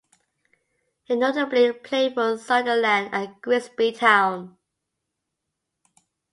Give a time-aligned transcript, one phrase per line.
[1.03, 4.57] He notably played for Sunderland and Grimsby Town.